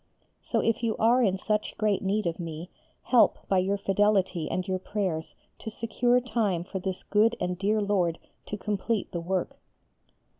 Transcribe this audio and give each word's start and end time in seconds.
So 0.41 0.61
if 0.61 0.81
you 0.81 0.95
are 0.97 1.21
in 1.21 1.37
such 1.37 1.77
great 1.77 2.01
need 2.01 2.25
of 2.25 2.39
me, 2.39 2.71
help 3.03 3.47
by 3.47 3.59
your 3.59 3.77
fidelity 3.77 4.49
and 4.49 4.67
your 4.67 4.79
prayers 4.79 5.35
to 5.59 5.69
secure 5.69 6.19
time 6.19 6.63
for 6.63 6.79
this 6.79 7.03
good 7.03 7.35
and 7.39 7.55
dear 7.55 7.79
Lord 7.79 8.17
to 8.47 8.57
complete 8.57 9.11
the 9.11 9.21
work. 9.21 9.59